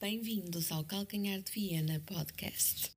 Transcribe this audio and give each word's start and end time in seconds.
Bem-vindos 0.00 0.70
ao 0.70 0.84
Calcanhar 0.84 1.42
de 1.42 1.50
Viena 1.50 1.98
Podcast. 2.06 2.92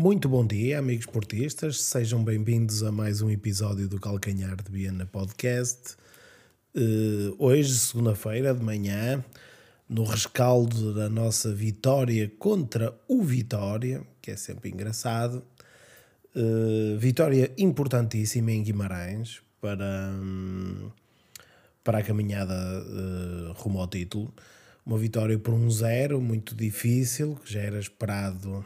Muito 0.00 0.30
bom 0.30 0.46
dia, 0.46 0.78
amigos 0.78 1.04
portistas. 1.04 1.82
Sejam 1.82 2.24
bem-vindos 2.24 2.82
a 2.82 2.90
mais 2.90 3.20
um 3.20 3.28
episódio 3.28 3.86
do 3.86 4.00
Calcanhar 4.00 4.56
de 4.56 4.72
Viena 4.72 5.04
Podcast. 5.04 5.94
Uh, 6.78 7.34
hoje, 7.38 7.72
segunda-feira 7.74 8.54
de 8.54 8.62
manhã, 8.62 9.24
no 9.88 10.04
rescaldo 10.04 10.92
da 10.92 11.08
nossa 11.08 11.50
vitória 11.50 12.30
contra 12.38 12.94
o 13.08 13.22
Vitória, 13.22 14.06
que 14.20 14.30
é 14.30 14.36
sempre 14.36 14.68
engraçado. 14.68 15.42
Uh, 16.34 16.98
vitória 16.98 17.50
importantíssima 17.56 18.52
em 18.52 18.62
Guimarães 18.62 19.40
para, 19.58 20.10
um, 20.20 20.90
para 21.82 22.00
a 22.00 22.02
caminhada 22.02 22.52
uh, 22.52 23.54
rumo 23.54 23.80
ao 23.80 23.88
título. 23.88 24.34
Uma 24.84 24.98
vitória 24.98 25.38
por 25.38 25.54
um 25.54 25.70
zero, 25.70 26.20
muito 26.20 26.54
difícil, 26.54 27.36
que 27.36 27.54
já 27.54 27.60
era 27.60 27.80
esperado 27.80 28.62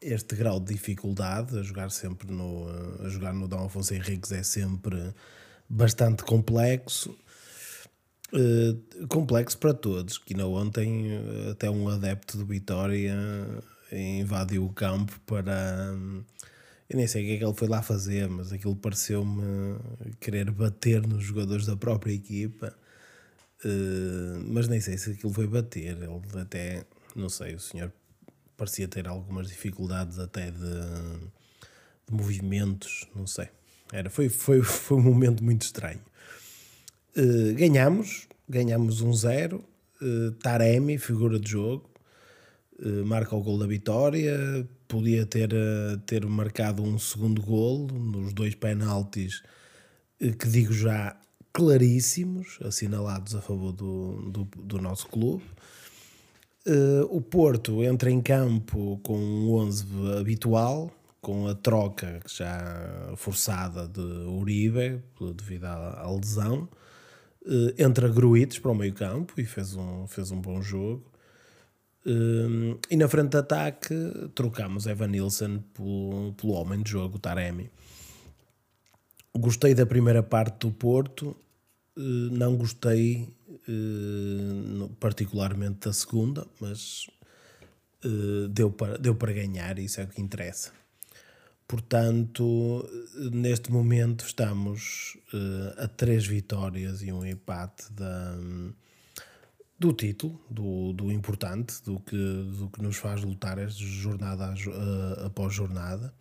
este 0.00 0.36
grau 0.36 0.60
de 0.60 0.72
dificuldade 0.72 1.58
a 1.58 1.62
jogar 1.62 1.90
sempre 1.90 2.30
no 2.30 2.68
a 3.04 3.08
jogar 3.08 3.32
no 3.32 3.48
Dom 3.48 3.66
Afonso 3.66 3.92
Henriques 3.92 4.30
é 4.30 4.44
sempre 4.44 5.12
bastante 5.74 6.22
complexo 6.22 7.16
uh, 8.32 9.06
complexo 9.08 9.56
para 9.58 9.72
todos 9.72 10.18
que 10.18 10.34
não 10.34 10.52
ontem 10.52 11.10
até 11.50 11.70
um 11.70 11.88
adepto 11.88 12.36
do 12.36 12.46
Vitória 12.46 13.14
invadiu 13.90 14.64
o 14.64 14.72
campo 14.72 15.18
para 15.26 15.94
eu 16.88 16.96
nem 16.96 17.06
sei 17.06 17.22
o 17.22 17.26
que 17.26 17.32
é 17.34 17.38
que 17.38 17.44
ele 17.44 17.54
foi 17.54 17.68
lá 17.68 17.82
fazer 17.82 18.28
mas 18.28 18.52
aquilo 18.52 18.76
pareceu-me 18.76 19.78
querer 20.20 20.50
bater 20.50 21.06
nos 21.06 21.24
jogadores 21.24 21.66
da 21.66 21.76
própria 21.76 22.12
equipa 22.12 22.74
uh, 23.64 24.44
mas 24.46 24.68
nem 24.68 24.80
sei 24.80 24.98
se 24.98 25.10
aquilo 25.10 25.32
foi 25.32 25.46
bater 25.46 25.98
ele 25.98 26.06
até 26.40 26.84
não 27.16 27.28
sei 27.28 27.54
o 27.54 27.60
senhor 27.60 27.92
parecia 28.62 28.86
ter 28.86 29.08
algumas 29.08 29.48
dificuldades 29.48 30.20
até 30.20 30.50
de, 30.50 30.58
de 32.06 32.14
movimentos, 32.14 33.08
não 33.12 33.26
sei. 33.26 33.48
Era, 33.92 34.08
foi, 34.08 34.30
foi, 34.30 34.62
foi 34.64 34.96
um 34.96 35.02
momento 35.02 35.44
muito 35.44 35.62
estranho. 35.62 36.00
Uh, 37.14 37.54
ganhamos, 37.54 38.26
ganhamos 38.48 39.02
um 39.02 39.12
zero. 39.12 39.62
Uh, 40.00 40.32
Taremi, 40.32 40.98
figura 40.98 41.38
de 41.38 41.50
jogo, 41.50 41.88
uh, 42.80 43.04
marca 43.04 43.36
o 43.36 43.42
gol 43.42 43.58
da 43.58 43.66
vitória. 43.66 44.66
Podia 44.88 45.26
ter, 45.26 45.50
ter 46.06 46.24
marcado 46.26 46.82
um 46.82 46.98
segundo 46.98 47.40
gol 47.40 47.86
nos 47.86 48.32
dois 48.34 48.54
penaltis, 48.54 49.42
que 50.18 50.48
digo 50.48 50.72
já 50.72 51.16
claríssimos, 51.50 52.58
assinalados 52.62 53.34
a 53.34 53.40
favor 53.40 53.72
do, 53.72 54.30
do, 54.30 54.48
do 54.54 54.78
nosso 54.78 55.06
clube. 55.08 55.44
O 57.08 57.22
Porto 57.22 57.82
entra 57.82 58.10
em 58.10 58.20
campo 58.20 59.00
com 59.02 59.16
um 59.16 59.54
11 59.54 59.86
habitual, 60.20 60.92
com 61.22 61.46
a 61.46 61.54
troca 61.54 62.20
já 62.26 63.14
forçada 63.16 63.86
de 63.86 64.00
Uribe, 64.00 65.00
devido 65.36 65.66
à, 65.66 66.00
à 66.00 66.10
lesão. 66.10 66.68
Uh, 67.42 67.72
entra 67.78 68.08
Gruites 68.08 68.58
para 68.58 68.72
o 68.72 68.74
meio 68.74 68.92
campo 68.92 69.40
e 69.40 69.44
fez 69.44 69.74
um, 69.76 70.06
fez 70.08 70.32
um 70.32 70.40
bom 70.40 70.60
jogo. 70.60 71.04
Uh, 72.04 72.76
e 72.90 72.96
na 72.96 73.06
frente 73.06 73.30
de 73.30 73.36
ataque 73.36 73.94
trocamos 74.34 74.86
Evan 74.86 75.06
Nilsson 75.06 75.60
pelo, 75.72 76.34
pelo 76.36 76.54
homem 76.54 76.82
de 76.82 76.90
jogo, 76.90 77.20
Taremi. 77.20 77.70
Gostei 79.32 79.74
da 79.74 79.86
primeira 79.86 80.24
parte 80.24 80.66
do 80.66 80.72
Porto, 80.72 81.34
não 81.96 82.54
gostei 82.54 83.32
particularmente 85.00 85.86
da 85.86 85.92
segunda, 85.94 86.46
mas 86.60 87.06
deu, 88.50 88.70
para, 88.70 88.98
deu 88.98 89.14
para 89.14 89.32
ganhar, 89.32 89.78
isso 89.78 90.02
é 90.02 90.04
o 90.04 90.08
que 90.08 90.20
interessa. 90.20 90.81
Portanto, 91.66 92.86
neste 93.32 93.72
momento 93.72 94.24
estamos 94.24 95.16
uh, 95.32 95.84
a 95.84 95.88
três 95.88 96.26
vitórias 96.26 97.02
e 97.02 97.10
um 97.12 97.24
empate 97.24 97.90
da, 97.92 98.36
do 99.78 99.92
título, 99.92 100.40
do, 100.50 100.92
do 100.92 101.10
importante, 101.10 101.82
do 101.82 101.98
que, 102.00 102.16
do 102.16 102.68
que 102.70 102.82
nos 102.82 102.96
faz 102.96 103.22
lutar 103.22 103.58
jornada 103.68 104.54
após 105.24 105.54
jornada. 105.54 106.12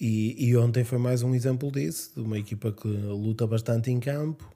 E, 0.00 0.48
e, 0.48 0.56
ontem 0.56 0.84
foi 0.84 0.96
mais 0.96 1.22
um 1.22 1.34
exemplo 1.34 1.72
disso, 1.72 2.12
de 2.14 2.20
uma 2.20 2.38
equipa 2.38 2.70
que 2.70 2.86
luta 2.86 3.48
bastante 3.48 3.90
em 3.90 3.98
campo, 3.98 4.48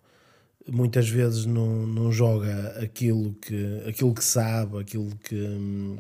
muitas 0.69 1.09
vezes 1.09 1.47
não, 1.47 1.87
não 1.87 2.13
joga 2.13 2.81
aquilo 2.81 3.35
que, 3.35 3.83
aquilo 3.89 4.15
que 4.15 4.25
sabe, 4.25 4.79
aquilo 4.79 5.11
que, 5.17 5.99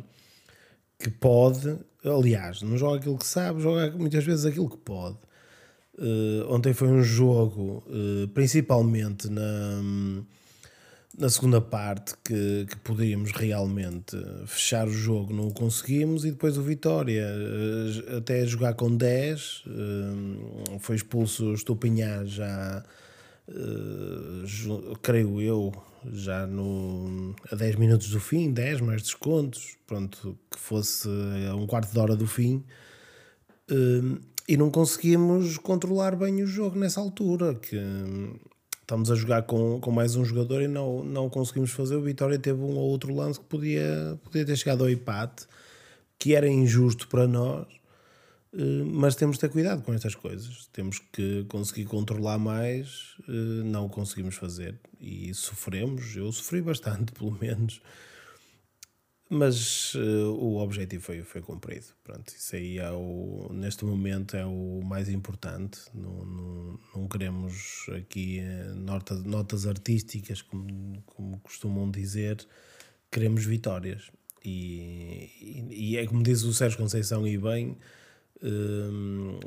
que 0.98 1.10
pode. 1.10 1.76
Aliás, 2.04 2.62
não 2.62 2.76
joga 2.76 2.98
aquilo 2.98 3.16
que 3.16 3.26
sabe, 3.26 3.60
joga 3.60 3.90
muitas 3.92 4.24
vezes 4.24 4.44
aquilo 4.44 4.68
que 4.68 4.76
pode. 4.76 5.16
Uh, 5.98 6.46
ontem 6.48 6.72
foi 6.72 6.88
um 6.88 7.02
jogo, 7.02 7.84
uh, 7.86 8.26
principalmente 8.28 9.28
na, 9.30 9.82
na 11.16 11.28
segunda 11.28 11.60
parte, 11.60 12.14
que, 12.24 12.66
que 12.68 12.76
poderíamos 12.78 13.30
realmente 13.30 14.16
fechar 14.46 14.88
o 14.88 14.92
jogo, 14.92 15.32
não 15.32 15.48
o 15.48 15.54
conseguimos. 15.54 16.24
E 16.24 16.30
depois 16.30 16.56
o 16.58 16.62
Vitória, 16.62 17.26
uh, 17.26 18.16
até 18.16 18.44
jogar 18.46 18.74
com 18.74 18.96
10, 18.96 19.64
foi 20.80 20.96
expulso 20.96 21.50
o 21.50 21.54
Estupinhar 21.54 22.24
já 22.24 22.82
uh, 23.54 24.98
creio 25.00 25.40
eu, 25.40 25.72
já 26.12 26.46
no, 26.46 27.34
a 27.50 27.54
10 27.54 27.76
minutos 27.76 28.10
do 28.10 28.20
fim, 28.20 28.50
10 28.50 28.80
mais 28.80 29.02
descontos, 29.02 29.76
pronto, 29.86 30.38
que 30.50 30.58
fosse 30.58 31.08
a 31.50 31.54
um 31.54 31.66
quarto 31.66 31.92
de 31.92 31.98
hora 31.98 32.16
do 32.16 32.26
fim, 32.26 32.64
uh, 33.70 34.20
e 34.48 34.56
não 34.56 34.70
conseguimos 34.70 35.56
controlar 35.58 36.16
bem 36.16 36.42
o 36.42 36.46
jogo 36.46 36.78
nessa 36.78 37.00
altura, 37.00 37.54
que 37.54 37.76
estamos 38.80 39.10
a 39.10 39.14
jogar 39.14 39.42
com, 39.42 39.80
com 39.80 39.91
mais 39.91 40.16
um 40.16 40.24
jogador 40.24 40.60
e 40.60 40.68
não, 40.68 41.02
não 41.02 41.30
conseguimos 41.30 41.70
fazer. 41.70 41.96
O 41.96 42.02
Vitória 42.02 42.38
teve 42.38 42.60
um 42.60 42.76
ou 42.76 42.91
outro 42.91 43.14
lance 43.14 43.38
que 43.38 43.46
podia, 43.46 44.18
podia 44.22 44.44
ter 44.44 44.56
chegado 44.56 44.84
ao 44.84 44.91
empate, 44.91 45.46
que 46.18 46.34
era 46.34 46.48
injusto 46.48 47.08
para 47.08 47.26
nós, 47.26 47.66
mas 48.86 49.16
temos 49.16 49.36
de 49.36 49.40
ter 49.40 49.48
cuidado 49.48 49.82
com 49.82 49.94
estas 49.94 50.14
coisas. 50.14 50.68
Temos 50.72 50.98
que 50.98 51.44
conseguir 51.44 51.86
controlar 51.86 52.38
mais, 52.38 53.16
eh, 53.26 53.62
não 53.64 53.88
conseguimos 53.88 54.34
fazer 54.34 54.78
e 55.00 55.32
sofremos. 55.32 56.14
Eu 56.16 56.30
sofri 56.32 56.60
bastante, 56.60 57.12
pelo 57.18 57.32
menos, 57.32 57.80
mas 59.30 59.94
uh, 59.94 60.34
o 60.34 60.58
objetivo 60.58 61.02
foi, 61.02 61.22
foi 61.22 61.41
cumprido. 61.41 61.86
Pronto, 62.04 62.28
isso 62.28 62.54
aí 62.54 62.78
é 62.78 62.91
o, 62.91 63.48
neste 63.54 63.86
momento 63.86 64.36
é 64.36 64.44
o 64.44 64.82
mais 64.84 65.08
importante. 65.08 65.80
Não, 65.94 66.24
não, 66.26 66.80
não 66.94 67.08
queremos 67.08 67.86
aqui 67.96 68.42
notas, 68.76 69.24
notas 69.24 69.66
artísticas, 69.66 70.42
como, 70.42 71.02
como 71.06 71.41
costumam 71.41 71.91
dizer, 71.91 72.46
queremos 73.10 73.46
vitórias. 73.46 74.10
E, 74.44 75.30
e, 75.41 75.92
e 75.92 75.96
é 75.96 76.06
como 76.06 76.22
diz 76.22 76.42
o 76.42 76.52
Sérgio 76.52 76.78
Conceição, 76.78 77.26
e 77.26 77.38
bem 77.38 77.78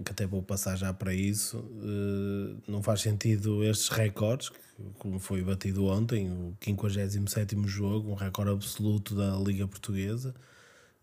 que 0.04 0.12
até 0.12 0.26
vou 0.26 0.42
passar 0.42 0.78
já 0.78 0.94
para 0.94 1.14
isso. 1.14 1.58
Uh, 1.58 2.58
não 2.68 2.82
faz 2.82 3.02
sentido 3.02 3.64
estes 3.64 3.90
recordes, 3.90 4.52
como 4.98 5.20
foi 5.20 5.42
batido 5.42 5.86
ontem, 5.86 6.30
o 6.30 6.56
57 6.64 7.56
jogo, 7.66 8.12
um 8.12 8.16
recorde 8.16 8.52
absoluto 8.52 9.16
da 9.16 9.36
Liga 9.38 9.68
Portuguesa. 9.68 10.34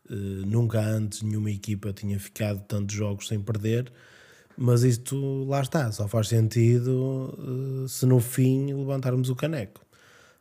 Uh, 0.08 0.46
nunca 0.46 0.80
antes 0.80 1.22
nenhuma 1.22 1.50
equipa 1.50 1.92
tinha 1.92 2.18
ficado 2.18 2.60
tantos 2.66 2.94
jogos 2.94 3.28
sem 3.28 3.40
perder, 3.40 3.92
mas 4.56 4.82
isto 4.82 5.44
lá 5.44 5.60
está, 5.60 5.90
só 5.92 6.08
faz 6.08 6.28
sentido 6.28 7.34
uh, 7.38 7.88
se 7.88 8.06
no 8.06 8.20
fim 8.20 8.72
levantarmos 8.72 9.28
o 9.28 9.36
caneco. 9.36 9.84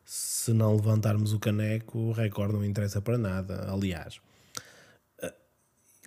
Se 0.05 0.53
não 0.53 0.75
levantarmos 0.75 1.33
o 1.33 1.39
caneco, 1.39 1.97
o 1.97 2.11
recorde 2.11 2.53
não 2.53 2.65
interessa 2.65 3.01
para 3.01 3.17
nada. 3.17 3.71
Aliás, 3.71 4.19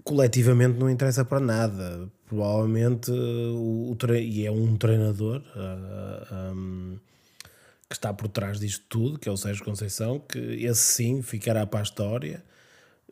coletivamente 0.03 0.79
não 0.79 0.91
interessa 0.91 1.25
para 1.25 1.41
nada. 1.41 2.09
Provavelmente, 2.27 3.11
o, 3.11 3.93
o 3.93 4.15
e 4.15 4.47
é 4.47 4.51
um 4.51 4.77
treinador 4.77 5.41
uh, 5.41 6.27
ah, 6.31 6.53
um, 6.55 6.99
que 7.89 7.95
está 7.95 8.13
por 8.13 8.29
trás 8.29 8.59
disto 8.59 8.85
tudo, 8.89 9.19
que 9.19 9.29
é 9.29 9.33
o 9.33 9.37
Sérgio 9.37 9.65
Conceição, 9.65 10.19
que 10.19 10.39
esse 10.39 10.81
sim 10.81 11.23
ficará 11.23 11.67
para 11.67 11.81
a 11.81 11.83
história. 11.83 12.43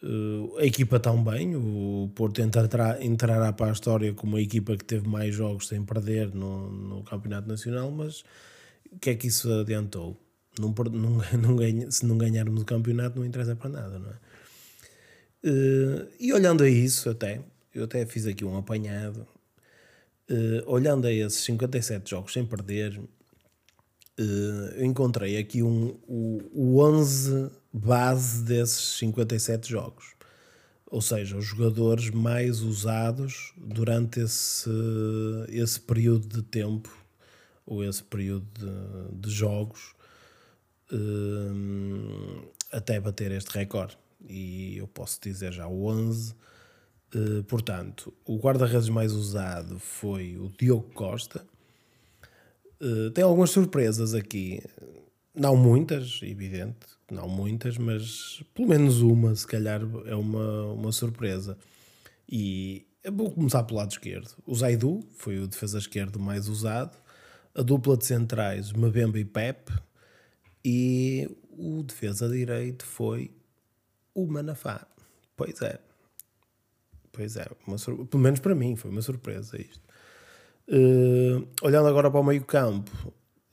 Uh, 0.03 0.59
a 0.59 0.67
equipa 0.67 0.99
tão 0.99 1.23
bem, 1.23 1.55
o 1.55 2.11
Porto 2.17 2.41
entrará, 2.43 3.01
entrará 3.05 3.53
para 3.53 3.69
a 3.69 3.73
história 3.73 4.13
como 4.13 4.37
a 4.37 4.43
equipa 4.43 4.77
que 4.77 4.85
teve 4.85 5.07
mais 5.07 5.33
jogos 5.35 5.69
sem 5.69 5.85
perder 5.85 6.35
no, 6.35 6.69
no 6.71 7.05
Campeonato 7.05 7.47
Nacional, 7.47 7.91
mas 7.93 8.25
o 8.91 8.99
que 8.99 9.11
é 9.11 9.15
que 9.15 9.29
isso 9.29 9.53
adiantou? 9.53 10.21
Não, 10.59 10.75
não, 10.91 11.23
não 11.41 11.57
ganha, 11.57 11.91
se 11.91 12.05
não 12.05 12.19
ganharmos 12.19 12.63
o 12.63 12.65
campeonato, 12.65 13.19
não 13.19 13.25
interessa 13.25 13.55
para 13.55 13.71
nada, 13.71 13.99
não 13.99 14.11
é? 14.11 14.32
Uh, 15.45 16.09
e 16.21 16.33
olhando 16.33 16.63
a 16.63 16.69
isso, 16.69 17.11
até, 17.11 17.41
eu 17.75 17.85
até 17.85 18.07
fiz 18.07 18.27
aqui 18.27 18.45
um 18.45 18.57
apanhado. 18.57 19.27
Uh, 20.31 20.63
olhando 20.67 21.07
a 21.07 21.13
esses 21.13 21.43
57 21.45 22.11
jogos 22.11 22.33
sem 22.33 22.47
perder, 22.47 22.99
uh, 22.99 24.85
encontrei 24.85 25.37
aqui 25.37 25.63
um, 25.63 25.99
o, 26.07 26.41
o 26.53 26.81
11 26.81 27.51
base 27.73 28.45
desses 28.45 28.99
57 28.99 29.69
jogos. 29.69 30.15
Ou 30.87 31.01
seja, 31.03 31.37
os 31.37 31.45
jogadores 31.45 32.11
mais 32.11 32.61
usados 32.61 33.53
durante 33.57 34.21
esse, 34.21 34.71
esse 35.49 35.81
período 35.81 36.29
de 36.29 36.43
tempo, 36.43 36.91
ou 37.65 37.83
esse 37.83 38.03
período 38.03 38.47
de, 38.53 39.21
de 39.21 39.31
jogos, 39.31 39.95
até 42.71 43.01
bater 43.01 43.33
este 43.33 43.57
recorde. 43.57 43.97
E 44.29 44.77
eu 44.79 44.87
posso 44.87 45.21
dizer 45.21 45.53
já 45.53 45.67
o 45.67 45.87
11. 45.87 46.35
Uh, 47.15 47.45
portanto, 47.45 48.13
o 48.25 48.39
guarda-redes 48.39 48.89
mais 48.89 49.13
usado 49.13 49.79
foi 49.79 50.37
o 50.37 50.51
Diogo 50.59 50.91
Costa. 50.95 51.45
Uh, 52.81 53.11
tem 53.11 53.23
algumas 53.23 53.51
surpresas 53.51 54.15
aqui. 54.15 54.63
Não 55.35 55.57
muitas, 55.57 56.21
evidente, 56.23 56.87
não 57.11 57.29
muitas, 57.29 57.79
mas 57.79 58.43
pelo 58.55 58.69
menos 58.69 59.01
uma, 59.01 59.35
se 59.35 59.47
calhar, 59.47 59.81
é 60.07 60.15
uma, 60.15 60.73
uma 60.73 60.93
surpresa. 60.93 61.57
E 62.29 62.87
vou 63.11 63.31
começar 63.31 63.63
pelo 63.65 63.79
lado 63.79 63.91
esquerdo. 63.91 64.31
O 64.47 64.55
Zaidu 64.55 65.01
foi 65.17 65.39
o 65.39 65.47
defesa 65.47 65.79
esquerdo 65.79 66.19
mais 66.19 66.49
usado. 66.49 66.97
A 67.55 67.63
dupla 67.63 67.97
de 67.97 68.07
centrais, 68.07 68.73
Mabemba 68.73 69.19
e 69.19 69.25
Pep. 69.25 69.73
E 70.65 71.29
o 71.51 71.83
defesa 71.83 72.29
direito 72.29 72.85
foi 72.85 73.31
o 74.15 74.27
Manafá. 74.27 74.87
Pois 75.37 75.61
é. 75.63 75.79
Pois 77.11 77.37
é. 77.37 77.47
Sur... 77.77 78.07
Pelo 78.07 78.23
menos 78.23 78.41
para 78.41 78.55
mim 78.55 78.77
foi 78.77 78.91
uma 78.91 79.03
surpresa 79.03 79.61
isto. 79.61 79.83
Uh, 80.69 81.47
olhando 81.61 81.89
agora 81.89 82.11
para 82.11 82.21
o 82.21 82.25
meio 82.25 82.45
campo, 82.45 82.91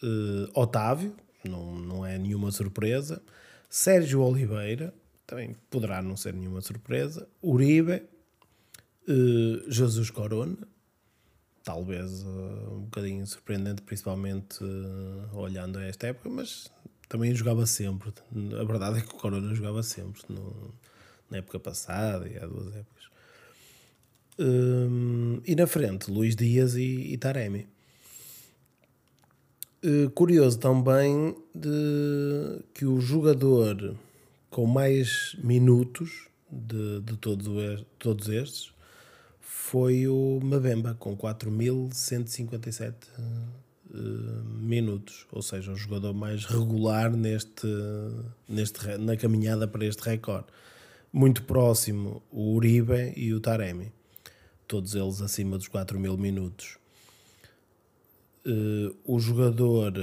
uh, 0.04 0.60
Otávio, 0.60 1.16
não, 1.44 1.76
não 1.76 2.06
é 2.06 2.18
nenhuma 2.18 2.52
surpresa. 2.52 3.22
Sérgio 3.70 4.22
Oliveira, 4.22 4.94
também 5.28 5.56
poderá 5.70 6.02
não 6.02 6.16
ser 6.16 6.34
nenhuma 6.34 6.62
surpresa. 6.62 7.28
Uribe, 7.44 8.04
uh, 9.08 9.72
Jesus 9.72 10.10
Corona, 10.10 10.58
talvez 11.64 12.24
um 12.24 12.82
bocadinho 12.82 13.26
surpreendente, 13.28 13.82
principalmente 13.82 14.60
olhando 15.34 15.78
a 15.78 15.84
esta 15.84 16.08
época, 16.08 16.30
mas 16.30 16.72
também 17.10 17.34
jogava 17.34 17.66
sempre. 17.66 18.14
A 18.60 18.64
verdade 18.64 19.00
é 19.00 19.02
que 19.02 19.14
o 19.14 19.18
Corona 19.18 19.54
jogava 19.56 19.82
sempre, 19.82 20.22
no, 20.30 20.74
na 21.30 21.40
época 21.40 21.60
passada 21.60 22.30
e 22.30 22.38
há 22.38 22.46
duas 22.46 22.68
épocas. 22.68 23.10
Um, 24.38 25.42
e 25.46 25.56
na 25.56 25.68
frente, 25.68 26.10
Luís 26.10 26.36
Dias 26.36 26.76
e, 26.76 27.12
e 27.12 27.18
Taremi. 27.18 27.68
Uh, 29.84 30.10
curioso 30.12 30.60
também 30.60 31.36
de 31.54 32.64
que 32.74 32.86
o 32.86 33.02
jogador 33.02 33.96
com 34.50 34.66
mais 34.66 35.36
minutos 35.44 36.28
de, 36.52 37.02
de 37.02 37.18
todos, 37.18 37.48
todos 37.98 38.30
estes 38.30 38.74
foi 39.40 40.08
o 40.08 40.40
Mabemba, 40.44 40.96
com 40.96 41.16
4.157 41.16 42.94
uh, 42.94 43.69
minutos, 43.92 45.26
ou 45.32 45.42
seja, 45.42 45.72
o 45.72 45.76
jogador 45.76 46.14
mais 46.14 46.46
regular 46.46 47.16
neste, 47.16 47.68
neste, 48.48 48.98
na 48.98 49.18
caminhada 49.18 49.68
para 49.68 49.86
este 49.86 50.02
recorde. 50.04 50.48
Muito 51.12 51.44
próximo 51.44 52.22
o 52.32 52.54
Uribe 52.54 53.14
e 53.16 53.34
o 53.34 53.40
Taremi, 53.40 53.92
todos 54.68 54.94
eles 54.94 55.22
acima 55.22 55.58
dos 55.58 55.68
4.000 55.68 56.18
minutos. 56.18 56.78
Uh, 58.46 58.96
o 59.04 59.20
jogador 59.20 59.94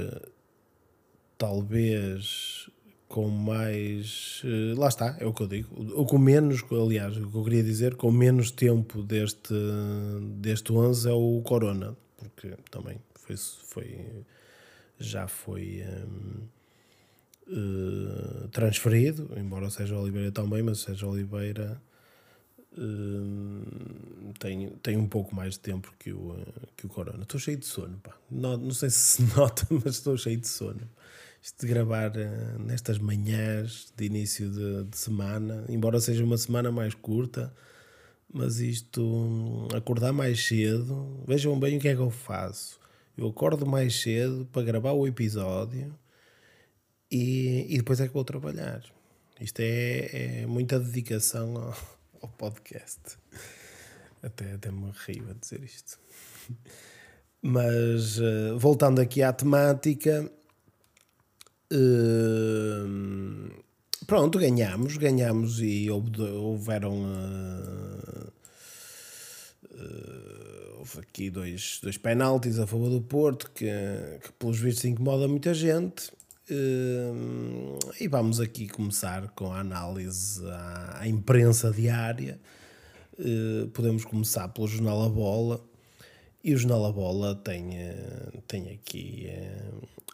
talvez 1.38 2.68
com 3.08 3.28
mais. 3.28 4.42
Uh, 4.44 4.78
lá 4.78 4.88
está, 4.88 5.16
é 5.20 5.26
o 5.26 5.32
que 5.32 5.42
eu 5.42 5.46
digo. 5.46 5.94
Ou 5.94 6.04
com 6.04 6.18
menos, 6.18 6.62
aliás, 6.70 7.16
o 7.16 7.30
que 7.30 7.36
eu 7.36 7.44
queria 7.44 7.62
dizer, 7.62 7.94
com 7.94 8.10
menos 8.10 8.50
tempo 8.50 9.02
deste, 9.02 9.54
deste 10.38 10.72
11 10.72 11.08
é 11.08 11.12
o 11.12 11.40
Corona, 11.42 11.96
porque 12.16 12.54
também 12.70 12.98
foi, 13.26 13.36
foi 13.36 14.24
já 14.98 15.28
foi 15.28 15.84
um, 15.84 16.42
uh, 17.48 18.44
eh, 18.44 18.48
transferido, 18.50 19.30
embora 19.36 19.68
seja 19.70 19.98
Oliveira 19.98 20.32
também, 20.32 20.62
mas 20.62 20.78
seja 20.78 21.06
Oliveira 21.06 21.80
um, 22.78 24.32
tem, 24.38 24.70
tem 24.82 24.96
um 24.96 25.06
pouco 25.06 25.34
mais 25.34 25.54
de 25.54 25.60
tempo 25.60 25.92
que 25.98 26.12
o, 26.12 26.36
que 26.76 26.86
o 26.86 26.88
Corona. 26.88 27.22
Estou 27.22 27.40
cheio 27.40 27.56
de 27.56 27.66
sono, 27.66 27.98
pá. 28.02 28.14
Não, 28.30 28.56
não 28.56 28.70
sei 28.72 28.90
se 28.90 28.98
se 28.98 29.22
nota, 29.36 29.66
mas 29.70 29.96
estou 29.96 30.16
cheio 30.16 30.36
de 30.36 30.48
sono. 30.48 30.88
Isto 31.42 31.66
de 31.66 31.72
gravar 31.72 32.10
uh, 32.10 32.58
nestas 32.58 32.98
manhãs 32.98 33.92
de 33.96 34.04
início 34.04 34.50
de, 34.50 34.84
de, 34.84 34.96
semana, 34.96 35.64
embora 35.68 36.00
seja 36.00 36.24
uma 36.24 36.36
semana 36.36 36.72
mais 36.72 36.94
curta, 36.94 37.54
mas 38.32 38.58
isto, 38.60 39.02
um, 39.02 39.68
acordar 39.76 40.12
mais 40.12 40.44
cedo, 40.44 41.22
vejam 41.26 41.58
bem 41.58 41.78
o 41.78 41.80
que 41.80 41.88
é 41.88 41.94
que 41.94 42.00
eu 42.00 42.10
faço. 42.10 42.78
Eu 43.16 43.28
acordo 43.28 43.64
mais 43.64 43.98
cedo 43.98 44.46
para 44.52 44.62
gravar 44.62 44.92
o 44.92 45.06
episódio 45.06 45.98
e, 47.10 47.66
e 47.68 47.78
depois 47.78 47.98
é 47.98 48.06
que 48.06 48.12
vou 48.12 48.24
trabalhar. 48.24 48.82
Isto 49.40 49.60
é, 49.60 50.42
é 50.42 50.46
muita 50.46 50.78
dedicação 50.78 51.56
ao, 51.56 51.74
ao, 52.20 52.28
podcast. 52.28 53.00
Até, 54.22 54.52
até 54.52 54.70
me 54.70 54.92
rio 55.06 55.30
a 55.30 55.32
dizer 55.32 55.64
isto. 55.64 55.98
Mas 57.40 58.18
uh, 58.18 58.58
voltando 58.58 59.00
aqui 59.00 59.22
à 59.22 59.32
temática, 59.32 60.30
uh, 61.72 63.64
pronto, 64.06 64.38
ganhamos, 64.38 64.98
ganhamos 64.98 65.60
e 65.62 65.88
houveram. 65.90 67.02
Uh, 69.70 70.45
houve 70.86 71.00
aqui 71.00 71.30
dois, 71.30 71.80
dois 71.82 71.98
penaltis 71.98 72.58
a 72.58 72.66
favor 72.66 72.88
do 72.88 73.00
Porto 73.00 73.50
que, 73.50 73.66
que 74.22 74.32
pelos 74.38 74.58
vistos 74.58 74.84
incomoda 74.84 75.26
muita 75.26 75.52
gente. 75.52 76.10
Uh, 76.48 77.76
e 78.00 78.06
vamos 78.06 78.38
aqui 78.38 78.68
começar 78.68 79.28
com 79.30 79.52
a 79.52 79.58
análise 79.58 80.40
à, 80.46 81.00
à 81.00 81.08
imprensa 81.08 81.72
diária. 81.72 82.38
Uh, 83.18 83.66
podemos 83.68 84.04
começar 84.04 84.48
pelo 84.48 84.68
Jornal 84.68 85.02
A 85.02 85.08
Bola. 85.08 85.60
E 86.44 86.54
o 86.54 86.56
Jornal 86.56 86.86
A 86.86 86.92
Bola 86.92 87.34
tem, 87.34 87.70
uh, 87.70 88.42
tem 88.46 88.70
aqui, 88.70 89.28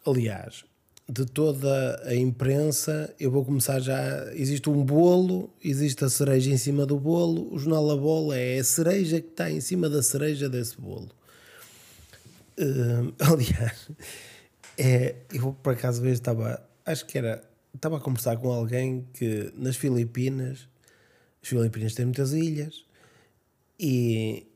aliás, 0.07 0.65
de 1.09 1.27
toda 1.27 2.01
a 2.07 2.15
imprensa, 2.15 3.15
eu 3.19 3.31
vou 3.31 3.45
começar 3.45 3.81
já. 3.81 4.33
Existe 4.35 4.69
um 4.71 4.85
bolo, 4.85 5.53
existe 5.63 6.05
a 6.05 6.09
cereja 6.09 6.51
em 6.51 6.57
cima 6.57 6.87
do 6.87 6.99
bolo. 6.99 7.53
O 7.53 7.59
jornal 7.59 7.91
A 7.91 7.97
Bola 7.97 8.37
é 8.37 8.59
a 8.59 8.65
cereja 8.65 9.21
que 9.21 9.29
está 9.29 9.51
em 9.51 9.61
cima 9.61 9.89
da 9.89 10.03
cereja 10.03 10.49
desse 10.49 10.81
bolo. 10.81 11.11
Uh, 12.59 13.13
aliás, 13.21 13.89
é, 14.79 15.17
eu 15.33 15.53
por 15.63 15.75
acaso 15.75 16.01
vejo, 16.01 16.15
estava, 16.15 16.63
acho 16.87 17.05
que 17.07 17.19
era, 17.19 17.43
estava 17.75 17.97
a 17.97 18.01
conversar 18.01 18.37
com 18.37 18.51
alguém 18.51 19.07
que 19.13 19.53
nas 19.57 19.77
Filipinas, 19.77 20.69
as 21.43 21.49
Filipinas 21.49 21.95
têm 21.95 22.07
muitas 22.07 22.33
ilhas 22.33 22.85
e 23.79 24.47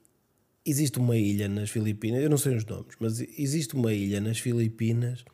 existe 0.64 0.98
uma 0.98 1.16
ilha 1.16 1.48
nas 1.48 1.70
Filipinas, 1.70 2.22
eu 2.22 2.30
não 2.30 2.38
sei 2.38 2.56
os 2.56 2.64
nomes, 2.64 2.94
mas 3.00 3.20
existe 3.20 3.74
uma 3.74 3.92
ilha 3.92 4.20
nas 4.20 4.38
Filipinas 4.38 5.24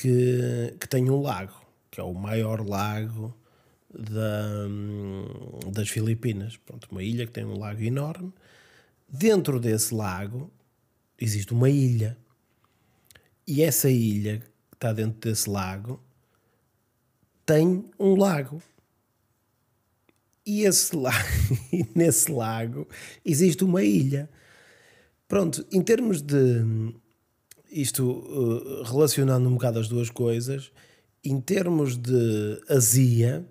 que, 0.00 0.74
que 0.80 0.88
tem 0.88 1.10
um 1.10 1.20
lago, 1.20 1.52
que 1.90 2.00
é 2.00 2.02
o 2.02 2.14
maior 2.14 2.66
lago 2.66 3.36
da, 3.92 4.66
das 5.70 5.90
Filipinas. 5.90 6.56
Pronto, 6.56 6.88
uma 6.90 7.02
ilha 7.02 7.26
que 7.26 7.32
tem 7.32 7.44
um 7.44 7.58
lago 7.58 7.82
enorme. 7.82 8.32
Dentro 9.06 9.60
desse 9.60 9.94
lago 9.94 10.50
existe 11.18 11.52
uma 11.52 11.68
ilha. 11.68 12.16
E 13.46 13.62
essa 13.62 13.90
ilha 13.90 14.38
que 14.38 14.76
está 14.76 14.90
dentro 14.90 15.20
desse 15.20 15.50
lago 15.50 16.02
tem 17.44 17.84
um 17.98 18.14
lago. 18.16 18.62
E 20.46 20.62
esse 20.62 20.96
lago, 20.96 21.28
nesse 21.94 22.32
lago 22.32 22.88
existe 23.22 23.64
uma 23.64 23.82
ilha. 23.82 24.30
Pronto, 25.28 25.66
em 25.70 25.82
termos 25.82 26.22
de 26.22 26.64
isto 27.70 28.04
uh, 28.04 28.82
relacionando 28.82 29.48
um 29.48 29.54
bocado 29.54 29.78
as 29.78 29.88
duas 29.88 30.10
coisas, 30.10 30.72
em 31.24 31.40
termos 31.40 31.96
de 31.96 32.60
azia, 32.68 33.46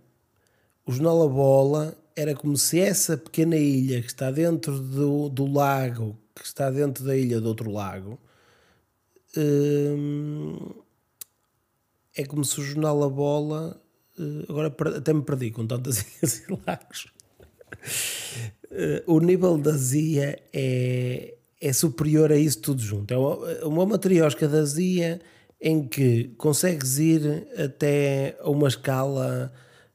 o 0.86 0.92
Jornal 0.92 1.24
A 1.24 1.28
Bola 1.28 1.98
era 2.16 2.36
como 2.36 2.58
se 2.58 2.80
essa 2.80 3.18
pequena 3.18 3.56
ilha 3.56 4.02
que 4.02 4.08
está 4.08 4.30
dentro 4.32 4.78
do, 4.80 5.30
do 5.30 5.46
lago, 5.46 6.18
que 6.36 6.46
está 6.46 6.70
dentro 6.70 7.04
da 7.04 7.16
ilha 7.16 7.40
do 7.40 7.48
outro 7.48 7.72
lago, 7.72 8.20
um, 9.38 10.58
é 12.16 12.26
como 12.26 12.44
se 12.44 12.60
o 12.60 12.64
jornal 12.64 13.04
A 13.04 13.10
Bola. 13.10 13.82
Uh, 14.18 14.46
agora 14.50 14.76
até 14.98 15.14
me 15.14 15.22
perdi 15.22 15.52
com 15.52 15.66
tantas 15.66 16.02
ilhas 16.18 16.40
e 16.40 16.60
lagos. 16.68 17.08
O 19.08 19.20
nível 19.20 19.58
da 19.58 19.72
Zia 19.72 20.42
é, 20.54 21.39
é 21.62 21.74
superior 21.74 22.32
a 22.32 22.38
isso 22.38 22.62
tudo 22.62 22.82
junto. 22.82 23.14
É 23.14 23.18
uma, 23.18 23.66
uma 23.66 23.86
matriosca 23.86 24.48
da 24.48 24.64
Zia 24.64 25.20
em 25.62 25.88
que 25.88 26.30
consegues 26.38 27.00
ir 27.00 27.48
até 27.58 28.38
a 28.40 28.50
uma 28.50 28.68
escala 28.68 29.52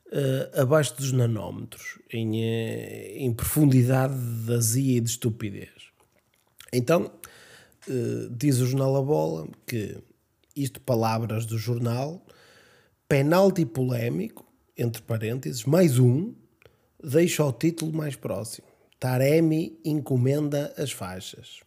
uh, 0.08 0.60
abaixo 0.60 0.94
dos 0.96 1.12
nanómetros, 1.12 1.98
em, 2.12 2.32
uh, 2.32 3.16
em 3.16 3.32
profundidade 3.32 4.14
de 4.14 4.52
azia 4.52 4.98
e 4.98 5.00
de 5.00 5.08
estupidez. 5.08 5.70
Então, 6.72 7.10
uh, 7.88 8.30
diz 8.30 8.58
o 8.58 8.66
jornal 8.66 8.96
A 8.96 9.02
Bola 9.02 9.48
que, 9.66 9.96
isto 10.54 10.80
palavras 10.80 11.46
do 11.46 11.56
jornal, 11.56 12.24
penalti 13.08 13.64
polémico, 13.64 14.44
entre 14.76 15.00
parênteses, 15.02 15.64
mais 15.64 15.98
um, 15.98 16.34
deixa 17.02 17.44
o 17.44 17.52
título 17.52 17.92
mais 17.92 18.16
próximo. 18.16 18.66
Taremi 19.04 19.78
encomenda 19.84 20.72
as 20.78 20.90
faixas. 20.90 21.60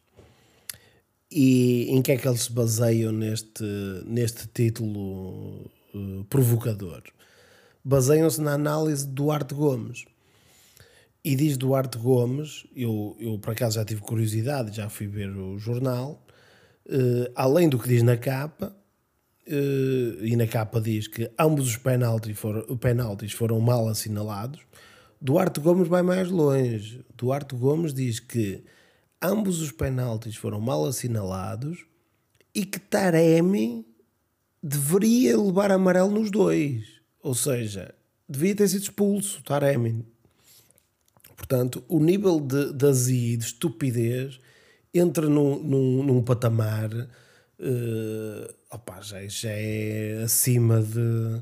E 1.31 1.85
em 1.89 2.01
que 2.01 2.13
é 2.13 2.17
que 2.17 2.27
eles 2.27 2.43
se 2.43 2.51
baseiam 2.51 3.11
neste, 3.11 3.63
neste 4.05 4.47
título 4.47 5.69
uh, 5.93 6.23
provocador? 6.29 7.03
baseiam-se 7.87 8.41
na 8.41 8.53
análise 8.53 9.05
de 9.05 9.13
Duarte 9.13 9.53
Gomes. 9.53 10.03
E 11.23 11.35
diz 11.37 11.55
Duarte 11.57 11.97
Gomes, 11.97 12.65
eu, 12.75 13.15
eu 13.17 13.39
por 13.39 13.51
acaso 13.51 13.75
já 13.75 13.85
tive 13.85 14.01
curiosidade, 14.01 14.75
já 14.75 14.89
fui 14.89 15.07
ver 15.07 15.29
o 15.29 15.59
jornal, 15.59 16.21
uh, 16.87 17.31
além 17.33 17.69
do 17.69 17.79
que 17.79 17.87
diz 17.87 18.03
na 18.03 18.17
capa, 18.17 18.75
uh, 19.47 20.25
e 20.25 20.35
na 20.35 20.47
capa 20.47 20.81
diz 20.81 21.07
que 21.07 21.31
ambos 21.39 21.67
os 21.67 21.77
penaltis 21.77 22.37
foram, 22.37 22.75
penaltis 22.77 23.31
foram 23.31 23.59
mal 23.61 23.87
assinalados, 23.87 24.59
Duarte 25.19 25.59
Gomes 25.59 25.87
vai 25.87 26.01
mais 26.01 26.29
longe. 26.29 27.05
Duarte 27.15 27.55
Gomes 27.55 27.93
diz 27.93 28.19
que 28.19 28.63
ambos 29.21 29.61
os 29.61 29.71
penaltis 29.71 30.35
foram 30.35 30.59
mal 30.59 30.85
assinalados 30.85 31.85
e 32.53 32.65
que 32.65 32.79
Taremi 32.79 33.85
deveria 34.61 35.37
levar 35.37 35.71
amarelo 35.71 36.11
nos 36.11 36.31
dois. 36.31 36.85
Ou 37.21 37.33
seja, 37.33 37.93
devia 38.27 38.55
ter 38.55 38.67
sido 38.67 38.83
expulso 38.83 39.43
Taremi. 39.43 40.05
Portanto, 41.35 41.83
o 41.87 41.99
nível 41.99 42.39
de, 42.39 42.73
de 42.73 42.85
azia 42.85 43.33
e 43.33 43.37
de 43.37 43.45
estupidez 43.45 44.39
entra 44.93 45.29
num, 45.29 45.61
num, 45.61 46.03
num 46.03 46.23
patamar 46.23 46.91
uh, 46.93 48.55
opa, 48.69 49.01
já, 49.01 49.25
já 49.27 49.49
é 49.51 50.21
acima 50.23 50.81
de. 50.81 51.41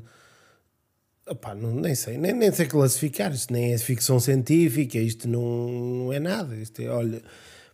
Não, 1.56 1.74
nem 1.74 1.94
sei, 1.94 2.18
nem, 2.18 2.32
nem 2.32 2.52
sei 2.52 2.66
classificar. 2.66 3.32
Isto 3.32 3.52
nem 3.52 3.72
é 3.72 3.78
ficção 3.78 4.20
científica, 4.20 4.98
isto 4.98 5.28
não, 5.28 5.68
não 5.68 6.12
é 6.12 6.20
nada. 6.20 6.54
Isto 6.56 6.82
é, 6.82 6.88
olha, 6.88 7.22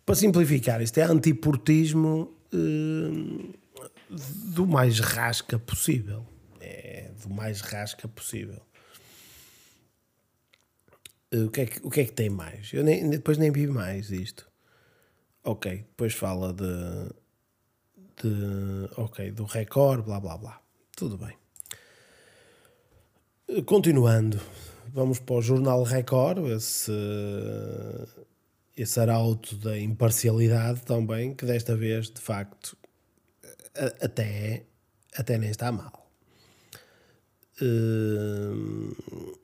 para 0.06 0.14
simplificar, 0.14 0.80
isto 0.80 0.98
é 0.98 1.02
antiportismo 1.02 2.34
uh, 2.52 3.54
do 4.54 4.66
mais 4.66 4.98
rasca 5.00 5.58
possível 5.58 6.26
do 7.22 7.30
mais 7.30 7.60
rasca 7.60 8.08
possível. 8.08 8.60
Eh, 11.30 11.44
o 11.44 11.50
que, 11.50 11.60
é 11.60 11.66
que, 11.66 11.86
o 11.86 11.90
que 11.90 12.00
é 12.00 12.04
que 12.04 12.12
tem 12.12 12.28
mais? 12.30 12.72
Eu 12.72 12.84
nem, 12.84 13.08
depois 13.08 13.38
nem 13.38 13.50
vi 13.50 13.66
mais 13.66 14.10
isto. 14.10 14.50
Ok, 15.44 15.76
depois 15.76 16.14
fala 16.14 16.52
de, 16.52 17.12
de 18.22 18.88
ok, 18.96 19.30
do 19.32 19.44
recorde, 19.44 20.04
blá 20.04 20.20
blá 20.20 20.36
blá. 20.36 20.60
Tudo 20.96 21.18
bem. 21.18 21.36
Continuando, 23.66 24.40
vamos 24.94 25.18
para 25.18 25.34
o 25.34 25.42
jornal 25.42 25.82
Record, 25.82 26.38
esse, 26.46 26.90
esse 28.74 28.98
arauto 28.98 29.56
da 29.56 29.78
imparcialidade 29.78 30.80
também, 30.82 31.34
que 31.34 31.44
desta 31.44 31.76
vez, 31.76 32.08
de 32.08 32.20
facto, 32.20 32.74
até, 34.00 34.64
até 35.14 35.36
nem 35.36 35.50
está 35.50 35.70
mal. 35.70 36.10
Uh, 37.60 39.36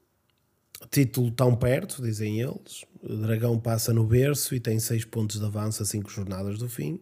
título 0.91 1.31
tão 1.31 1.55
perto, 1.55 2.01
dizem 2.01 2.41
eles. 2.41 2.87
O 3.03 3.15
Dragão 3.15 3.61
passa 3.61 3.93
no 3.93 4.07
berço 4.07 4.55
e 4.55 4.61
tem 4.61 4.79
6 4.79 5.05
pontos 5.05 5.39
de 5.39 5.45
avanço 5.45 5.83
a 5.83 5.87
5 5.87 6.11
jornadas 6.11 6.59
do 6.59 6.69
fim. 6.69 6.99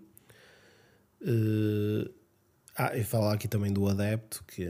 Uh, 1.22 2.15
ah, 2.76 2.97
e 2.97 3.02
falar 3.02 3.33
aqui 3.35 3.49
também 3.49 3.73
do 3.73 3.88
adepto 3.88 4.45
que, 4.47 4.66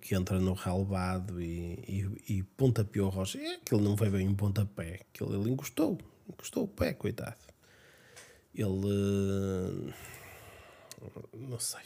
que 0.00 0.14
entra 0.14 0.38
no 0.38 0.52
relevado 0.54 1.40
e, 1.40 1.74
e, 1.88 2.36
e 2.36 2.42
pontapeou 2.42 3.08
Rocha. 3.08 3.38
É 3.38 3.58
que 3.64 3.74
ele 3.74 3.82
não 3.82 3.96
foi 3.96 4.10
bem 4.10 4.28
um 4.28 4.34
pontapé, 4.34 5.00
que 5.12 5.22
ele, 5.22 5.50
encostou, 5.50 5.98
encostou 6.28 6.64
o 6.64 6.68
pé, 6.68 6.92
coitado. 6.92 7.36
Ele. 8.54 8.68
Uh, 8.70 9.92
não 11.34 11.58
sei. 11.58 11.82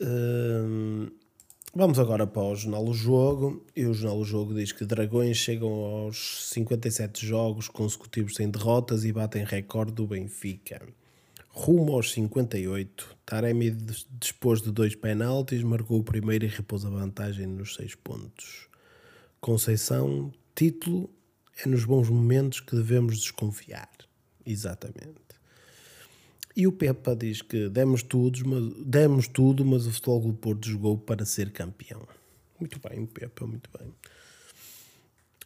Uh, 0.00 1.10
Vamos 1.78 1.98
agora 1.98 2.26
para 2.26 2.42
o 2.42 2.56
Jornal 2.56 2.86
do 2.86 2.94
Jogo. 2.94 3.62
E 3.76 3.84
o 3.84 3.92
Jornal 3.92 4.20
do 4.20 4.24
Jogo 4.24 4.54
diz 4.54 4.72
que 4.72 4.86
Dragões 4.86 5.36
chegam 5.36 5.68
aos 5.68 6.48
57 6.48 7.26
jogos 7.26 7.68
consecutivos 7.68 8.34
sem 8.34 8.48
derrotas 8.48 9.04
e 9.04 9.12
batem 9.12 9.44
recorde 9.44 9.92
do 9.92 10.06
Benfica. 10.06 10.80
Rumo 11.58 11.94
aos 11.94 12.12
58. 12.12 13.16
Taremi 13.24 13.70
dispôs 14.20 14.60
de 14.60 14.70
dois 14.70 14.94
penaltis, 14.94 15.62
marcou 15.62 15.98
o 15.98 16.04
primeiro 16.04 16.44
e 16.44 16.48
repôs 16.48 16.84
a 16.84 16.90
vantagem 16.90 17.46
nos 17.46 17.76
seis 17.76 17.94
pontos. 17.94 18.68
Conceição, 19.40 20.30
título, 20.54 21.08
é 21.64 21.66
nos 21.66 21.86
bons 21.86 22.10
momentos 22.10 22.60
que 22.60 22.76
devemos 22.76 23.18
desconfiar. 23.18 23.88
Exatamente. 24.44 25.16
E 26.54 26.66
o 26.66 26.72
Pepa 26.72 27.16
diz 27.16 27.40
que 27.40 27.70
demos, 27.70 28.02
tudo, 28.02 28.46
mas, 28.46 28.84
demos 28.84 29.26
tudo, 29.26 29.64
mas 29.64 29.86
o 29.86 29.92
Futebol 29.92 30.20
do 30.20 30.34
Porto 30.34 30.68
jogou 30.68 30.98
para 30.98 31.24
ser 31.24 31.50
campeão. 31.52 32.06
Muito 32.60 32.78
bem, 32.86 33.06
Pepa, 33.06 33.46
muito 33.46 33.70
bem. 33.78 33.94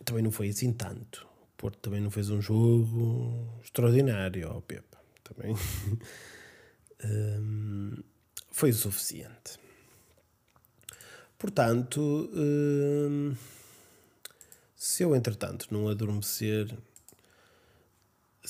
Também 0.05 0.25
não 0.25 0.33
foi 0.33 0.49
assim 0.49 0.73
tanto. 0.73 1.25
O 1.55 1.57
Porto 1.57 1.79
também 1.79 2.01
não 2.01 2.11
fez 2.11 2.31
um 2.31 2.43
jogo 2.43 3.61
extraordinário, 3.63 4.61
Pepa. 4.67 5.00
Também 5.35 5.55
um, 7.05 7.97
foi 8.51 8.71
o 8.71 8.75
suficiente. 8.75 9.59
Portanto, 11.39 12.31
um, 12.35 13.35
se 14.77 15.03
eu 15.03 15.17
entretanto 15.17 15.69
não 15.71 15.89
adormecer 15.89 16.77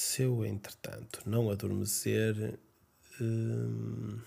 se 0.01 0.23
eu, 0.23 0.45
entretanto, 0.45 1.21
não 1.27 1.51
adormecer. 1.51 2.59
Hum, 3.21 4.19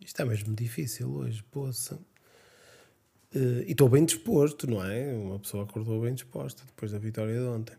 isto 0.00 0.22
é 0.22 0.24
mesmo 0.24 0.54
difícil 0.54 1.12
hoje, 1.12 1.42
poça. 1.50 1.96
Uh, 3.34 3.62
e 3.66 3.72
estou 3.72 3.88
bem 3.88 4.04
disposto, 4.04 4.70
não 4.70 4.84
é? 4.84 5.12
Uma 5.14 5.40
pessoa 5.40 5.64
acordou 5.64 6.02
bem 6.02 6.14
disposta 6.14 6.62
depois 6.66 6.92
da 6.92 6.98
vitória 6.98 7.34
de 7.34 7.46
ontem. 7.46 7.76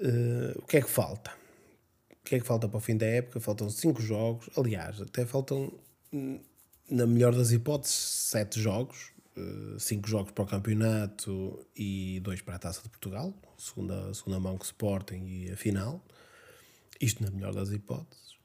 Uh, 0.00 0.58
o 0.58 0.62
que 0.62 0.78
é 0.78 0.80
que 0.80 0.88
falta? 0.88 1.30
Que 2.32 2.36
é 2.36 2.40
que 2.40 2.46
falta 2.46 2.66
para 2.66 2.78
o 2.78 2.80
fim 2.80 2.96
da 2.96 3.04
época? 3.04 3.40
Faltam 3.40 3.68
5 3.68 4.00
jogos. 4.00 4.48
Aliás, 4.56 4.98
até 5.02 5.26
faltam, 5.26 5.70
hum, 6.10 6.40
na 6.88 7.06
melhor 7.06 7.34
das 7.34 7.52
hipóteses, 7.52 7.94
7 7.94 8.58
jogos. 8.58 9.12
5 9.78 10.06
uh, 10.06 10.10
jogos 10.10 10.32
para 10.32 10.44
o 10.44 10.46
campeonato 10.46 11.62
e 11.76 12.20
2 12.20 12.40
para 12.40 12.54
a 12.54 12.58
taça 12.58 12.82
de 12.82 12.88
Portugal 12.88 13.34
segunda, 13.58 14.14
segunda 14.14 14.40
mão 14.40 14.56
que 14.56 14.64
Sporting 14.64 15.26
e 15.26 15.50
a 15.50 15.56
final. 15.58 16.02
Isto 16.98 17.22
na 17.22 17.30
melhor 17.30 17.52
das 17.52 17.70
hipóteses. 17.70 18.38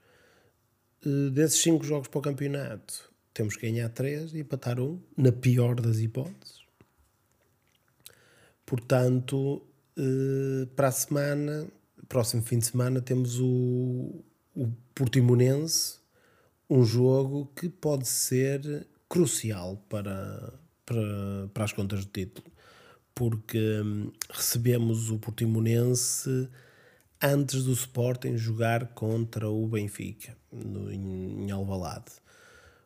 Uh, 1.06 1.29
desses 1.29 1.62
cinco 1.62 1.86
jogos 1.86 2.10
para 2.10 2.20
o 2.20 2.22
campeonato, 2.22 3.10
temos 3.34 3.56
que 3.56 3.72
ganhar 3.72 3.88
três 3.88 4.34
e 4.34 4.39
empatar 4.39 4.82
um, 4.82 5.00
na 5.15 5.32
pior 5.32 5.79
das 5.79 6.00
hipóteses. 6.00 6.65
Portanto, 8.65 9.65
uh, 9.98 10.67
para 10.75 10.89
a 10.89 10.91
semana, 10.91 11.70
próximo 12.07 12.41
fim 12.43 12.59
de 12.59 12.65
semana, 12.65 13.01
temos 13.01 13.39
o, 13.39 14.23
o 14.55 14.71
Portimonense, 14.95 15.99
um 16.69 16.83
jogo 16.83 17.51
que 17.55 17.69
pode 17.69 18.07
ser 18.07 18.87
crucial 19.07 19.77
para, 19.89 20.53
para, 20.85 21.49
para 21.53 21.63
as 21.63 21.71
contas 21.71 22.05
do 22.05 22.11
título 22.11 22.51
porque 23.17 23.81
hum, 23.83 24.11
recebemos 24.29 25.09
o 25.09 25.17
Portimonense 25.17 26.47
antes 27.19 27.63
do 27.63 27.73
Sporting 27.73 28.37
jogar 28.37 28.89
contra 28.89 29.49
o 29.49 29.67
Benfica, 29.67 30.37
no, 30.51 30.91
em, 30.91 31.45
em 31.45 31.51
Alvalade. 31.51 32.11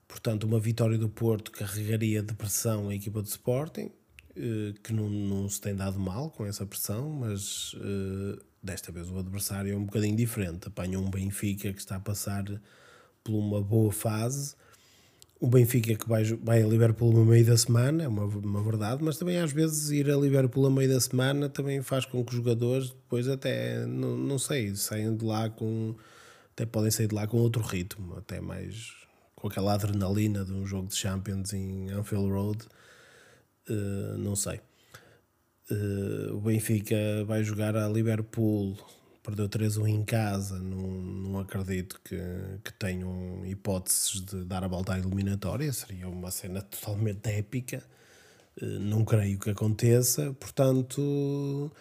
Portanto, 0.08 0.46
uma 0.46 0.58
vitória 0.58 0.98
do 0.98 1.10
Porto 1.10 1.52
carregaria 1.52 2.24
de 2.24 2.34
pressão 2.34 2.88
a 2.88 2.96
equipa 2.96 3.22
do 3.22 3.28
Sporting, 3.28 3.92
eh, 4.34 4.74
que 4.82 4.94
não, 4.94 5.10
não 5.10 5.50
se 5.50 5.60
tem 5.60 5.76
dado 5.76 6.00
mal 6.00 6.30
com 6.30 6.46
essa 6.46 6.66
pressão, 6.66 7.10
mas 7.10 7.76
eh, 7.76 8.42
desta 8.62 8.92
vez 8.92 9.10
o 9.10 9.18
adversário 9.18 9.74
é 9.74 9.76
um 9.76 9.86
bocadinho 9.86 10.16
diferente. 10.16 10.68
Apanha 10.68 11.00
um 11.00 11.10
Benfica 11.10 11.72
que 11.74 11.80
está 11.80 11.96
a 11.98 12.00
passar 12.00 12.44
por 13.24 13.34
uma 13.34 13.62
boa 13.62 13.92
fase, 13.92 14.56
o 15.42 15.48
Benfica 15.48 15.96
que 15.96 16.08
vai, 16.08 16.24
vai 16.24 16.62
a 16.62 16.68
Liverpool 16.68 17.12
no 17.12 17.26
meio 17.26 17.44
da 17.44 17.58
semana, 17.58 18.04
é 18.04 18.08
uma, 18.08 18.26
uma 18.26 18.64
verdade, 18.64 19.04
mas 19.04 19.18
também 19.18 19.40
às 19.40 19.52
vezes 19.52 19.90
ir 19.90 20.10
a 20.12 20.16
Liverpool 20.16 20.64
no 20.64 20.70
meio 20.70 20.88
da 20.88 21.02
semana 21.02 21.50
também 21.50 21.82
faz 21.82 22.06
com 22.06 22.24
que 22.24 22.30
os 22.30 22.38
jogadores 22.38 22.90
depois 22.92 23.28
até, 23.28 23.84
não, 23.88 24.16
não 24.16 24.38
sei, 24.38 24.76
saiam 24.76 25.18
de 25.18 25.26
lá 25.26 25.50
com. 25.50 25.96
até 26.54 26.64
podem 26.64 26.92
sair 26.92 27.08
de 27.08 27.16
lá 27.16 27.26
com 27.26 27.38
outro 27.38 27.64
ritmo, 27.64 28.16
até 28.18 28.40
mais 28.40 28.94
com 29.36 29.48
aquela 29.48 29.74
adrenalina 29.74 30.46
de 30.46 30.54
um 30.54 30.64
jogo 30.64 30.88
de 30.88 30.96
Champions 30.96 31.54
em 31.54 31.90
Anfield 31.90 32.30
Road, 32.30 32.60
uh, 33.68 34.18
não 34.20 34.36
sei. 34.36 34.62
Uh, 35.72 36.36
o 36.36 36.42
Benfica 36.42 37.24
vai 37.26 37.44
jogar 37.44 37.78
a 37.78 37.88
Liverpool. 37.88 38.76
Perdeu 39.24 39.48
3-1 39.48 39.88
em 39.88 40.04
casa, 40.04 40.60
não, 40.60 40.82
não 40.82 41.40
acredito 41.40 42.02
que, 42.04 42.20
que 42.64 42.74
tenham 42.74 43.46
hipóteses 43.46 44.20
de 44.20 44.44
dar 44.44 44.64
a 44.64 44.68
volta 44.68 44.96
à 44.96 45.00
eliminatória, 45.00 45.72
seria 45.72 46.10
uma 46.10 46.32
cena 46.32 46.60
totalmente 46.64 47.30
épica, 47.30 47.84
eh, 48.60 48.66
não 48.66 49.06
creio 49.06 49.38
que 49.38 49.52
aconteça, 49.52 50.34
portanto, 50.40 51.72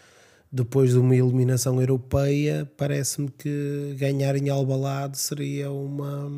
depois 0.53 0.91
de 0.91 0.99
uma 0.99 1.17
eliminação 1.17 1.81
europeia, 1.81 2.71
parece-me 2.77 3.31
que 3.31 3.97
ganhar 3.99 4.37
em 4.37 4.51
Albalade 4.51 5.17
seria 5.17 5.71
uma, 5.71 6.31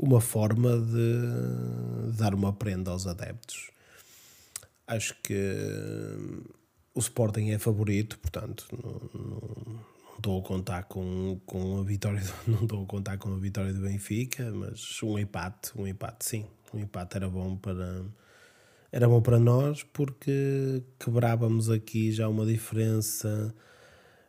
uma 0.00 0.20
forma 0.22 0.78
de 0.78 2.16
dar 2.16 2.34
uma 2.34 2.50
prenda 2.50 2.92
aos 2.92 3.06
adeptos. 3.06 3.70
Acho 4.88 5.14
que 5.22 5.34
o 6.94 6.98
Sporting 6.98 7.50
é 7.50 7.58
favorito, 7.58 8.18
portanto, 8.18 8.66
não, 8.72 9.80
estou 10.16 10.40
a 10.40 10.42
contar 10.42 10.84
com, 10.84 11.40
com 11.46 11.78
a 11.80 11.84
vitória, 11.84 12.22
não 12.46 12.62
estou 12.62 12.82
a 12.82 12.86
contar 12.86 13.18
com 13.18 13.32
a 13.32 13.38
vitória 13.38 13.72
do 13.72 13.82
Benfica, 13.82 14.50
mas 14.52 15.00
um 15.02 15.18
empate, 15.18 15.70
um 15.76 15.86
empate 15.86 16.24
sim, 16.24 16.46
um 16.74 16.78
empate 16.78 17.16
era 17.16 17.28
bom 17.28 17.56
para 17.56 18.04
era 18.90 19.06
bom 19.06 19.20
para 19.20 19.38
nós 19.38 19.82
porque 19.82 20.82
quebrávamos 20.98 21.68
aqui 21.70 22.10
já 22.10 22.26
uma 22.26 22.46
diferença 22.46 23.54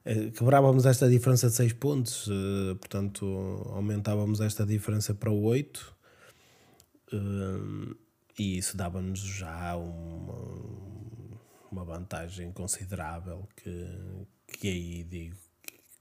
eh, 0.06 0.32
quebrávamos 0.32 0.86
esta 0.86 1.10
diferença 1.10 1.48
de 1.50 1.56
6 1.56 1.74
pontos, 1.74 2.28
eh, 2.30 2.76
portanto 2.76 3.26
aumentávamos 3.74 4.42
esta 4.42 4.66
diferença 4.66 5.14
para 5.14 5.32
8 5.32 5.96
eh, 7.14 7.96
e 8.40 8.58
isso 8.58 8.78
dava-nos 8.78 9.20
já 9.20 9.76
uma, 9.76 10.34
uma 11.70 11.84
vantagem 11.84 12.52
considerável 12.54 13.46
que, 13.58 14.26
que 14.48 14.68
aí 14.70 15.04
digo 15.04 15.36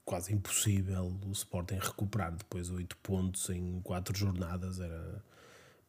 quase 0.05 0.33
impossível 0.33 1.13
o 1.27 1.31
Sporting 1.33 1.75
recuperar 1.75 2.35
depois 2.35 2.69
oito 2.69 2.97
pontos 2.97 3.49
em 3.49 3.81
quatro 3.81 4.17
jornadas, 4.17 4.79
era 4.79 5.23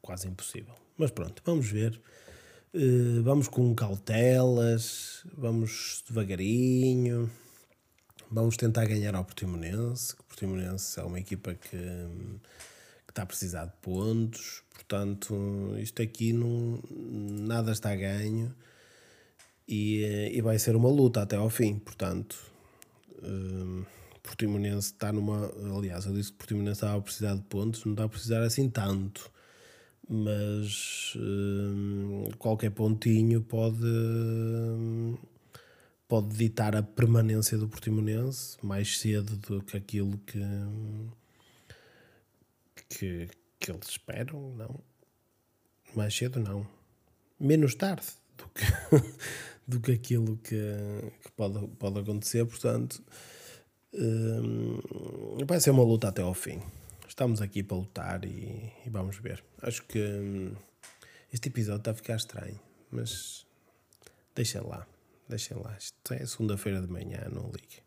quase 0.02 0.28
impossível. 0.28 0.74
Mas 0.98 1.10
pronto, 1.10 1.40
vamos 1.44 1.70
ver. 1.70 1.98
Uh, 2.74 3.22
vamos 3.22 3.48
com 3.48 3.74
cautelas, 3.74 5.24
vamos 5.36 6.04
devagarinho, 6.06 7.30
vamos 8.30 8.56
tentar 8.56 8.86
ganhar 8.86 9.14
ao 9.14 9.24
Portimonense, 9.24 10.14
que 10.14 10.20
o 10.20 10.24
Portimonense 10.24 11.00
é 11.00 11.02
uma 11.02 11.18
equipa 11.18 11.54
que, 11.54 11.76
que 13.10 13.12
está 13.12 13.22
a 13.22 13.26
precisar 13.26 13.64
de 13.64 13.72
pontos, 13.82 14.62
portanto, 14.72 15.74
isto 15.78 16.00
aqui 16.00 16.32
não, 16.32 16.80
nada 16.88 17.72
está 17.72 17.90
a 17.90 17.96
ganho 17.96 18.54
e, 19.66 20.04
eh, 20.04 20.32
e 20.32 20.40
vai 20.40 20.56
ser 20.60 20.76
uma 20.76 20.88
luta 20.88 21.20
até 21.20 21.34
ao 21.34 21.50
fim, 21.50 21.76
portanto. 21.76 22.38
Uh, 23.18 23.84
Portimonense 24.22 24.92
está 24.92 25.12
numa. 25.12 25.50
Aliás, 25.76 26.06
eu 26.06 26.14
disse 26.14 26.30
que 26.30 26.38
Portimonense 26.38 26.72
estava 26.78 26.98
a 26.98 27.00
precisar 27.00 27.34
de 27.34 27.42
pontos, 27.42 27.84
não 27.84 27.92
está 27.94 28.04
a 28.04 28.08
precisar 28.08 28.42
assim 28.42 28.70
tanto. 28.70 29.30
Mas 30.08 31.14
hum, 31.16 32.28
qualquer 32.38 32.70
pontinho 32.70 33.40
pode, 33.42 33.84
hum, 33.84 35.16
pode 36.08 36.36
ditar 36.36 36.76
a 36.76 36.82
permanência 36.82 37.58
do 37.58 37.68
Portimonense 37.68 38.56
mais 38.62 38.98
cedo 38.98 39.36
do 39.36 39.62
que 39.62 39.76
aquilo 39.76 40.18
que, 40.26 40.38
que, 42.90 43.28
que 43.58 43.70
eles 43.70 43.88
esperam, 43.88 44.54
não. 44.54 44.80
Mais 45.94 46.14
cedo, 46.14 46.38
não. 46.38 46.66
Menos 47.38 47.74
tarde 47.74 48.06
do 48.36 48.48
que, 48.48 48.64
do 49.66 49.80
que 49.80 49.92
aquilo 49.92 50.36
que, 50.36 50.60
que 51.22 51.32
pode, 51.32 51.66
pode 51.78 52.00
acontecer, 52.00 52.44
portanto 52.44 53.02
Uh, 53.92 55.44
vai 55.44 55.58
ser 55.58 55.70
uma 55.70 55.82
luta 55.82 56.08
até 56.08 56.22
ao 56.22 56.34
fim. 56.34 56.60
Estamos 57.08 57.42
aqui 57.42 57.62
para 57.62 57.76
lutar 57.76 58.24
e, 58.24 58.72
e 58.86 58.88
vamos 58.90 59.16
ver. 59.18 59.42
Acho 59.60 59.82
que 59.84 59.98
um, 59.98 60.54
este 61.32 61.48
episódio 61.48 61.80
está 61.80 61.90
a 61.90 61.94
ficar 61.94 62.16
estranho, 62.16 62.58
mas 62.90 63.44
deixem 64.34 64.60
lá, 64.60 64.86
deixem 65.28 65.56
lá. 65.56 65.76
Isto 65.76 66.14
é 66.14 66.24
segunda-feira 66.24 66.80
de 66.80 66.86
manhã, 66.86 67.28
não 67.32 67.50
ligue. 67.50 67.82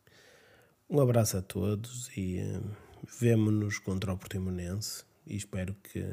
Um 0.90 1.00
abraço 1.00 1.38
a 1.38 1.42
todos 1.42 2.10
e 2.18 2.42
um, 2.42 2.72
vemo-nos 3.04 3.80
contra 3.80 4.14
o 4.14 4.18
Portimonense 4.18 5.04
e 5.26 5.36
espero 5.36 5.76
que, 5.76 6.04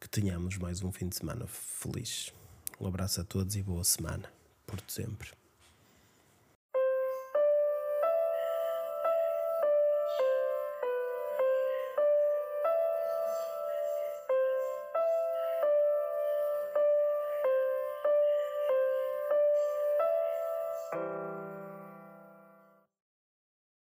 que 0.00 0.08
tenhamos 0.08 0.56
mais 0.56 0.82
um 0.82 0.92
fim 0.92 1.08
de 1.08 1.16
semana 1.16 1.46
feliz. 1.46 2.32
Um 2.80 2.86
abraço 2.86 3.20
a 3.20 3.24
todos 3.24 3.56
e 3.56 3.62
boa 3.62 3.84
semana, 3.84 4.32
por 4.66 4.80
sempre. 4.86 5.30